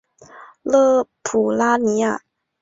[0.63, 2.23] 勒普拉尼亚。